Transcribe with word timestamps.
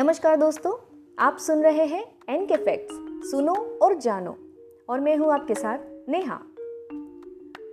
नमस्कार 0.00 0.36
दोस्तों, 0.36 0.72
आप 1.18 1.36
सुन 1.36 1.62
रहे 1.62 1.84
हैं 1.84 2.04
एन 2.28 2.46
के 2.46 2.56
फैक्ट्स 2.56 2.94
सुनो 3.30 3.54
और 3.82 3.94
जानो। 3.94 4.36
और 4.88 5.00
मैं 5.00 5.16
हूँ 5.16 5.32
आपके 5.32 5.54
साथ 5.54 5.78
नेहा। 6.08 6.40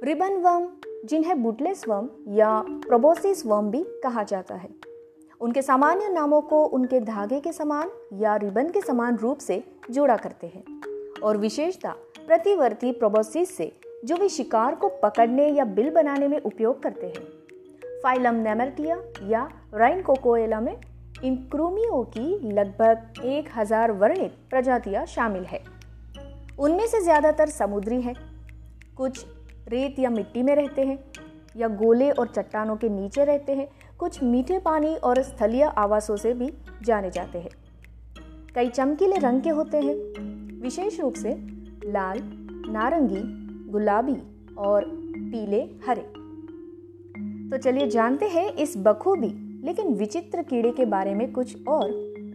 रिबन 0.03 0.33
वर्म, 0.33 0.67
जिन्हें 1.05 1.43
बुटलेस 1.43 1.87
वर्म 1.87 2.09
या 2.27 2.63
प्रोबोसिस 2.67 3.45
वर्म 3.45 3.71
भी 3.71 3.83
कहा 4.03 4.23
जाता 4.23 4.55
है, 4.55 4.69
उनके 5.41 5.61
सामान्य 5.61 6.09
नामों 6.09 6.41
को 6.41 6.65
उनके 6.65 6.99
धागे 6.99 7.39
के 7.39 7.51
समान 7.51 7.89
या 8.13 8.35
रिबन 8.35 8.69
के 8.69 8.81
समान 8.81 9.17
रूप 9.17 9.37
से 9.37 9.63
जोड़ा 9.91 10.17
करते 10.17 10.47
हैं। 10.47 10.63
और 11.23 11.37
विशेषता, 11.37 11.95
प्रतिवर्ती 12.27 12.91
प्रोबोसिस 12.91 13.57
से, 13.57 13.71
जो 14.05 14.15
वे 14.15 14.29
शिकार 14.29 14.75
को 14.75 14.89
पकड़ने 14.89 15.49
या 15.49 15.65
बिल 15.65 15.89
बनाने 15.89 16.27
में 16.27 16.41
उपयोग 16.41 16.83
करते 16.83 17.07
हैं। 17.07 17.23
फाइलम 18.03 18.35
नेमरटिया 18.35 19.03
या 19.23 19.49
राइन 19.73 20.01
कोकोएला 20.01 20.59
में 20.59 20.81
इन 21.23 21.35
क्रोमियों 21.35 22.03
की 22.03 22.53
लगभग 22.53 23.25
एक 23.25 23.49
हज़ार 23.55 23.91
वर्णित 23.91 24.31
प्रजातियाँ 24.49 25.05
शामिल 25.05 25.43
है। 25.43 25.63
उनमें 26.59 26.87
से 26.87 27.01
ज़्यादातर 27.01 27.49
समुद्री 27.49 28.01
हैं। 28.01 28.15
कुछ 28.97 29.25
रेत 29.67 29.99
या 29.99 30.09
मिट्टी 30.09 30.43
में 30.43 30.55
रहते 30.55 30.81
हैं 30.81 30.99
या 31.57 31.67
गोले 31.67 32.11
और 32.11 32.27
चट्टानों 32.27 32.75
के 32.75 32.89
नीचे 32.89 33.25
रहते 33.25 33.51
हैं। 33.51 33.67
कुछ 33.97 34.23
मीठे 34.23 34.59
पानी 34.59 34.95
और 34.95 35.21
स्थलीय 35.23 35.63
आवासों 35.63 36.17
से 36.17 36.33
भी 36.33 36.53
जाने 36.83 37.09
जाते 37.11 37.37
हैं। 37.37 37.49
कई 38.55 38.67
चमकीले 38.67 39.17
रंग 39.17 39.41
के 39.41 39.49
होते 39.49 39.77
हैं। 39.77 39.95
विशेष 40.61 40.99
रूप 40.99 41.13
से 41.13 41.29
लाल, 41.85 42.19
नारंगी, 42.69 43.21
गुलाबी 43.71 44.17
और 44.57 44.85
पीले, 44.85 45.61
हरे। 45.87 46.01
तो 47.49 47.57
चलिए 47.57 47.87
जानते 47.87 48.25
हैं 48.25 48.51
इस 48.53 48.73
बखूबी 48.77 49.46
लेकिन 49.63 49.93
विचित्र 49.93 50.43
कीड़े 50.43 50.71
के 50.71 50.85
बारे 50.85 51.13
में 51.15 51.31
कुछ 51.31 51.67
और 51.67 51.89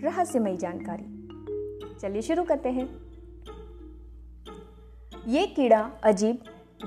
रहस्यमयी 0.04 0.56
जानकारी। 0.56 1.04
चलिए 2.00 2.22
शुरू 2.22 2.44
करते 2.44 2.68
हैं। 2.68 2.88
ये 5.26 5.46
कीड़ा 5.46 5.80
अजीब, 6.04 6.38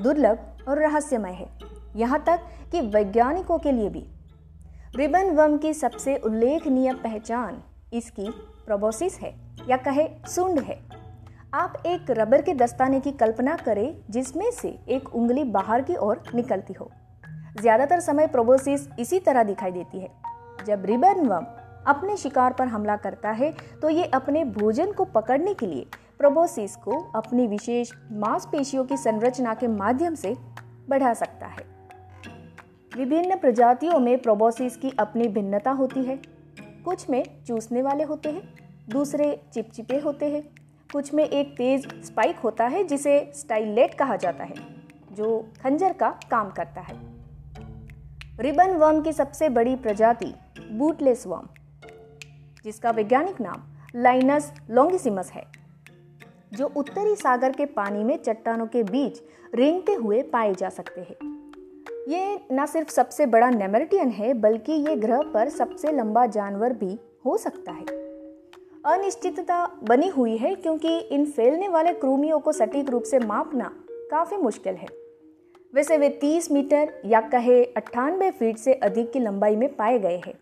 दुर्लभ 0.03 0.39
और 0.67 0.79
रहस्यमय 0.79 1.31
है, 1.31 1.47
यहाँ 1.95 2.23
तक 2.27 2.47
कि 2.71 2.81
वैज्ञानिकों 2.81 3.57
के 3.59 3.71
लिए 3.71 3.89
भी। 3.89 4.03
रिबन 4.95 5.31
वम 5.31 5.57
की 5.57 5.73
सबसे 5.73 6.15
उल्लेखनीय 6.17 6.93
पहचान 6.93 7.61
इसकी 7.93 8.29
प्रोबोसिस 8.65 9.19
है, 9.19 9.33
या 9.69 9.77
कहे 9.77 10.07
सुंड 10.25 10.59
है। 10.59 10.79
आप 11.53 11.83
एक 11.85 12.11
रबर 12.11 12.41
के 12.41 12.53
दस्ताने 12.53 12.99
की 12.99 13.11
कल्पना 13.11 13.55
करें 13.55 13.95
जिसमें 14.09 14.49
से 14.51 14.77
एक 14.89 15.15
उंगली 15.15 15.43
बाहर 15.43 15.81
की 15.81 15.95
ओर 15.95 16.23
निकलती 16.35 16.73
हो। 16.73 16.91
ज़्यादातर 17.55 17.99
समय 17.99 18.27
प्रोबोसिस 18.27 18.87
इसी 18.99 19.19
तरह 19.19 19.43
दिखाई 19.43 19.71
देती 19.71 19.99
है। 19.99 20.09
जब 20.65 20.85
रिबन 20.85 21.25
वम 21.27 21.45
अपने 21.87 22.15
शिकार 22.17 22.53
पर 22.53 22.67
हमला 22.67 22.95
करता 22.97 23.31
है 23.31 23.51
तो 23.81 23.89
ये 23.89 24.03
अपने 24.13 24.43
भोजन 24.45 24.91
को 24.91 25.05
पकड़ने 25.05 25.53
के 25.53 25.65
लिए 25.65 25.85
प्रोबोसिस 26.19 26.75
को 26.75 26.99
अपनी 27.15 27.47
विशेष 27.47 27.91
मांसपेशियों 28.13 28.83
की 28.85 28.97
संरचना 28.97 29.53
के 29.53 29.67
माध्यम 29.67 30.15
से 30.15 30.35
बढ़ा 30.89 31.13
सकता 31.13 31.47
है। 31.47 31.63
विभिन्न 32.91 33.35
प्रजातियों 33.35 33.99
में 33.99 34.17
प्रोबोसिस 34.21 34.77
की 34.77 34.91
अपनी 34.99 35.27
भिन्नता 35.27 35.71
होती 35.71 36.03
है। 36.03 36.19
कुछ 36.85 37.09
में 37.09 37.23
चूसने 37.47 37.81
वाले 37.81 38.03
होते 38.03 38.29
हैं, 38.29 38.43
दूसरे 38.89 39.31
चिपचिपे 39.53 39.99
होते 39.99 40.29
हैं। 40.29 40.43
कुछ 40.89 41.13
में 41.13 41.23
एक 41.23 41.53
तेज 41.57 41.87
स्पाइक 42.05 42.39
होता 42.39 42.65
है, 42.65 42.83
जिसे 42.83 43.31
स्टाइलेट 43.35 43.93
कहा 43.93 44.15
जाता 44.15 44.43
है, 44.43 44.55
जो 45.11 45.37
खंजर 45.63 45.93
का 45.93 46.09
काम 46.31 46.49
करता 46.51 46.81
है। 46.81 46.95
रिबन 48.39 48.71
वर्म 48.71 49.01
की 49.01 49.13
सबसे 49.13 49.49
बड़ी 49.49 49.75
प्रजाति, 49.75 50.33
बूटलेस 50.71 51.27
वर्म, 51.27 51.47
जिसका 52.63 52.91
वैज्ञानिक 52.91 53.41
नाम 53.41 53.61
लाइनस 53.95 54.53
लॉन्गिसिमस 54.69 55.31
है, 55.31 55.43
जो 56.53 56.71
उत्तरी 56.75 57.15
सागर 57.15 57.51
के 57.51 57.65
पानी 57.65 58.03
में 58.03 58.17
चट्टानों 58.17 58.67
के 58.67 58.83
बीच 58.83 59.21
रेंगते 59.55 59.93
हुए 59.93 60.21
पाए 60.21 60.53
जा 60.53 60.69
सकते 60.69 61.01
हैं। 61.01 61.51
ये 62.07 62.39
न 62.51 62.65
सिर्फ़ 62.65 62.89
सबसे 62.89 63.25
बड़ा 63.25 63.49
नेमरिटियन 63.49 64.09
है, 64.09 64.33
बल्कि 64.33 64.71
ये 64.71 64.95
ग्रह 64.95 65.21
पर 65.21 65.49
सबसे 65.49 65.91
लंबा 65.91 66.25
जानवर 66.25 66.73
भी 66.73 66.99
हो 67.25 67.37
सकता 67.37 67.71
है। 67.71 67.85
अनिश्चितता 68.85 69.71
बनी 69.83 70.07
हुई 70.07 70.37
है, 70.37 70.55
क्योंकि 70.55 70.97
इन 70.97 71.25
फैलने 71.25 71.67
वाले 71.67 71.93
क्रूमियों 71.93 72.39
को 72.39 72.51
सटीक 72.51 72.89
रूप 72.89 73.03
से 73.03 73.19
मापना 73.19 73.71
काफ़ी 74.11 74.37
मुश्किल 74.37 74.75
है। 74.75 75.04
वैसे 75.75 75.97
वे 75.97 76.09
30 76.09 76.51
मीटर 76.51 77.01
या 77.05 77.21
कहे 77.21 77.63
अट्ठानबे 77.63 78.31
फीट 78.31 78.57
से 78.57 78.73
अधिक 78.73 79.13
की 79.13 79.19
लंबाई 79.19 79.55
में 79.55 79.75
पाए 79.75 79.99
गए 79.99 80.21
हैं। 80.27 80.33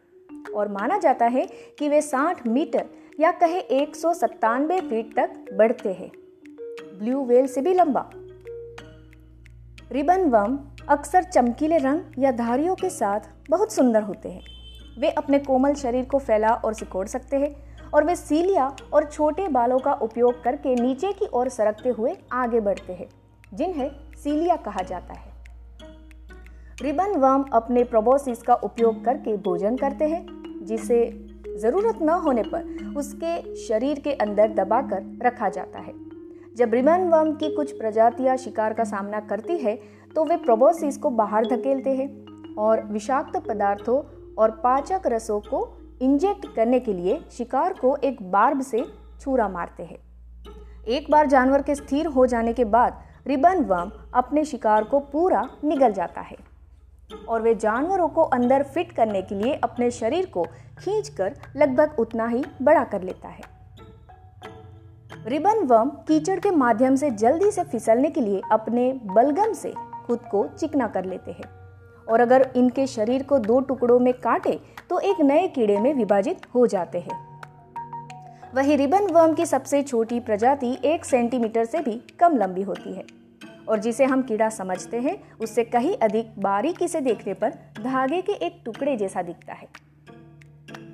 और 0.51 0.67
माना 0.67 0.97
जाता 0.97 1.25
है 1.25 1.47
कि 1.79 1.89
वे 1.89 2.01
60 2.01 2.47
मीटर 2.47 2.85
या 3.19 3.31
कहे 3.31 3.59
एक 3.59 3.95
सौ 3.95 4.13
सत्तानबे 4.13 4.81
फीट 4.81 5.15
तक 5.15 5.29
बढ़ते 5.53 5.93
हैं। 5.93 6.11
ब्लू 6.99 7.25
वेल 7.25 7.47
से 7.47 7.61
भी 7.61 7.73
लंबा। 7.73 8.09
रिबन 9.91 10.21
वम 10.21 10.59
अक्सर 10.89 11.23
चमकीले 11.23 11.77
रंग 11.77 12.01
या 12.19 12.31
धारियों 12.31 12.75
के 12.75 12.89
साथ 12.89 13.19
बहुत 13.49 13.73
सुंदर 13.73 14.01
होते 14.01 14.29
हैं। 14.29 14.41
वे 14.99 15.09
अपने 15.09 15.39
कोमल 15.39 15.73
शरीर 15.73 16.05
को 16.05 16.19
फैला 16.19 16.53
और 16.53 16.73
सिकोड़ 16.73 17.07
सकते 17.07 17.37
हैं 17.37 17.77
और 17.93 18.03
वे 18.03 18.15
सीलिया 18.15 18.75
और 18.93 19.03
छोटे 19.03 19.47
बालों 19.47 19.79
का 19.79 19.93
उपयोग 19.93 20.43
करके 20.43 20.75
नीचे 20.75 21.11
की 21.11 21.27
ओर 21.33 21.49
सरकते 21.49 21.89
हुए 21.89 22.15
आगे 22.31 22.59
बढ़ते 22.59 22.93
हैं। 22.93 23.09
जिन्हें 23.53 23.91
सीलिया 24.15 24.55
कहा 24.55 24.81
जाता 24.81 25.13
है। 25.13 25.31
रिबन 26.81 27.15
वर्म 27.17 27.43
अपने 27.53 27.83
प्रोबोसिस 27.83 28.41
का 28.43 28.53
उपयोग 28.55 29.03
करके 29.05 29.35
भोजन 29.37 29.75
करते 29.77 30.07
हैं, 30.07 30.25
जिसे 30.65 31.05
ज़रूरत 31.57 31.99
न 32.01 32.09
होने 32.19 32.43
पर 32.45 32.93
उसके 32.97 33.55
शरीर 33.57 33.99
के 33.99 34.13
अंदर 34.13 34.53
दबाकर 34.53 35.19
रखा 35.23 35.49
जाता 35.49 35.79
है। 35.79 35.93
जब 36.55 36.73
रिबन 36.73 37.07
वर्म 37.09 37.33
की 37.33 37.55
कुछ 37.55 37.71
प्रजातियाँ 37.71 38.37
शिकार 38.37 38.73
का 38.73 38.83
सामना 38.83 39.19
करती 39.19 39.57
है 39.57 39.75
तो 40.15 40.23
वे 40.25 40.37
प्रोबोसिस 40.37 40.97
को 40.97 41.09
बाहर 41.11 41.45
धकेलते 41.47 41.89
हैं 41.89 42.55
और 42.55 42.83
विषाक्त 42.85 43.37
पदार्थों 43.47 44.01
और 44.37 44.51
पाचक 44.63 45.07
रसों 45.07 45.39
को 45.39 45.61
इंजेक्ट 46.01 46.45
करने 46.55 46.79
के 46.79 46.93
लिए 46.93 47.19
शिकार 47.31 47.73
को 47.73 47.95
एक 47.95 48.21
बार्ब 48.31 48.61
से 48.61 48.85
छुरा 49.21 49.47
मारते 49.49 49.83
हैं। 49.83 49.97
एक 50.87 51.11
बार 51.11 51.27
जानवर 51.27 51.61
के 51.61 51.75
स्थिर 51.75 52.05
हो 52.07 52.25
जाने 52.25 52.53
के 52.53 52.65
बाद 52.67 53.01
रिबन 53.25 53.63
वर्म 53.63 53.91
अपने 54.13 54.45
शिकार 54.45 54.83
को 54.83 54.99
पूरा 54.99 55.47
निगल 55.63 55.93
जाता 55.93 56.21
है 56.21 56.37
और 57.27 57.41
वे 57.41 57.55
जानवरों 57.55 58.07
को 58.09 58.21
अंदर 58.21 58.63
फिट 58.63 58.91
करने 58.91 59.21
के 59.21 59.35
लिए 59.35 59.53
अपने 59.53 59.91
शरीर 59.91 60.25
को 60.25 60.43
खींचकर 60.79 61.35
लगभग 61.55 61.95
उतना 61.99 62.27
ही 62.27 62.43
बड़ा 62.61 62.83
कर 62.83 63.01
लेता 63.01 63.27
है। 63.27 63.41
रिबन 65.27 65.59
वर्म 65.59 65.89
कीचड़ 66.07 66.39
के 66.39 66.51
माध्यम 66.51 66.95
से 66.95 67.11
जल्दी 67.11 67.51
से 67.51 67.63
फिसलने 67.63 68.09
के 68.09 68.21
लिए 68.21 68.41
अपने 68.51 68.91
बलगम 69.05 69.53
से 69.53 69.73
खुद 70.07 70.19
को 70.31 70.47
चिकना 70.59 70.87
कर 70.87 71.05
लेते 71.05 71.31
हैं। 71.31 71.49
और 72.09 72.21
अगर 72.21 72.51
इनके 72.55 72.87
शरीर 72.87 73.23
को 73.23 73.39
दो 73.39 73.59
टुकड़ों 73.59 73.99
में 73.99 74.13
काटे 74.13 74.59
तो 74.89 74.99
एक 74.99 75.21
नए 75.21 75.47
कीड़े 75.47 75.77
में 75.77 75.93
विभाजित 75.93 76.41
हो 76.55 76.67
जाते 76.67 76.99
हैं। 76.99 77.32
वही 78.53 78.75
रिबन 78.75 79.05
वर्म 79.11 79.33
की 79.33 79.45
सबसे 79.45 79.81
छोटी 79.83 80.19
प्रजाति 80.19 80.67
एक 80.85 81.05
सेंटीमीटर 81.05 81.65
से 81.65 81.79
भी 81.79 81.93
कम 82.19 82.35
लंबी 82.37 82.61
होती 82.61 82.93
है। 82.93 83.05
और 83.67 83.79
जिसे 83.79 84.05
हम 84.05 84.21
कीड़ा 84.21 84.49
समझते 84.49 84.99
हैं, 84.99 85.17
उससे 85.37 85.63
कहीं 85.63 85.95
अधिक 85.97 86.39
बारीकी 86.39 86.87
से 86.87 87.01
देखने 87.01 87.33
पर 87.33 87.53
धागे 87.83 88.21
के 88.21 88.31
एक 88.31 88.61
टुकड़े 88.65 88.95
जैसा 88.97 89.21
दिखता 89.21 89.53
है। 89.53 89.67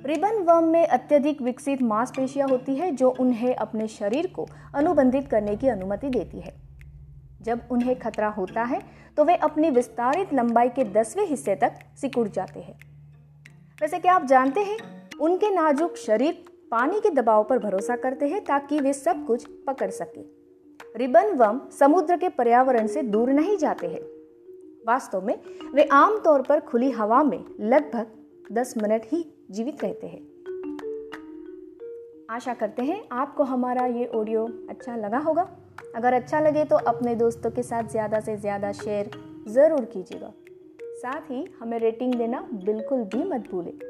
रिबन 0.06 0.42
वर्म 0.42 0.64
में 0.64 0.86
अत्यधिक 0.86 1.42
विकसित 1.42 1.82
मांसपेशियाँ 1.82 2.48
होती 2.48 2.74
है, 2.74 2.90
जो 2.90 3.10
उन्हें 3.10 3.54
अपने 3.54 3.88
शरीर 3.88 4.26
को 4.26 4.48
अनुबंधित 4.74 5.28
करने 5.28 5.56
की 5.56 5.68
अनुमति 5.68 6.08
देती 6.08 6.40
है। 6.40 6.54
जब 7.42 7.60
उन्हें 7.70 7.98
खतरा 7.98 8.28
होता 8.28 8.62
है 8.62 8.82
तो 9.16 9.24
वे 9.24 9.34
अपनी 9.36 9.70
विस्तारित 9.70 10.32
लंबाई 10.34 10.68
के 10.68 10.84
दसवें 10.84 11.26
हिस्से 11.26 11.54
तक 11.54 11.78
सिकुड़ 12.00 12.28
जाते 12.28 12.60
हैं। 12.60 12.78
वैसे 13.80 13.98
क्या 13.98 14.14
आप 14.14 14.24
जानते 14.24 14.60
हैं, 14.60 14.78
उनके 15.20 15.50
नाजुक 15.50 15.96
शरीर 15.96 16.44
पानी 16.72 17.00
के 17.00 17.10
दबाव 17.10 17.44
पर 17.44 17.58
भरोसा 17.58 17.96
करते 17.96 18.26
हैं 18.28 18.44
ताकि 18.44 18.80
वे 18.80 18.92
सब 18.92 19.24
कुछ 19.26 19.46
पकड़ 19.66 19.90
सके। 19.90 20.20
रिबन 20.98 21.32
वम 21.36 21.60
समुद्र 21.70 22.16
के 22.16 22.28
पर्यावरण 22.28 22.86
से 22.86 23.02
दूर 23.02 23.30
नहीं 23.30 23.56
जाते 23.56 23.86
हैं। 23.86 24.00
वास्तव 24.86 25.26
में, 25.26 25.38
वे 25.74 25.84
आमतौर 25.84 26.42
पर 26.42 26.60
खुली 26.60 26.90
हवा 26.90 27.22
में 27.22 27.44
लगभग 27.60 28.52
10 28.52 28.74
मिनट 28.76 29.06
ही 29.06 29.24
जीवित 29.50 29.84
रहते 29.84 30.06
हैं। 30.06 30.28
आशा 32.30 32.54
करते 32.54 32.82
हैं 32.82 33.02
आपको 33.12 33.42
हमारा 33.42 33.86
ये 33.86 34.06
ऑडियो 34.06 34.46
अच्छा 34.70 34.96
लगा 34.96 35.18
होगा। 35.18 35.48
अगर 35.96 36.12
अच्छा 36.12 36.40
लगे 36.40 36.64
तो 36.64 36.76
अपने 36.76 37.14
दोस्तों 37.14 37.50
के 37.50 37.62
साथ 37.62 37.90
ज़्यादा 37.90 38.20
से 38.20 38.36
ज़्यादा 38.36 38.72
शेयर 38.72 39.10
ज़रूर 39.48 39.84
कीजिएगा। 39.84 40.32
साथ 40.94 41.30
ही 41.30 41.46
हमें 41.60 41.78
रेटिंग 41.78 42.14
देना 42.14 42.48
बिल्कुल 42.54 43.04
भी 43.04 43.24
मत 43.24 43.50
भूलें। 43.50 43.89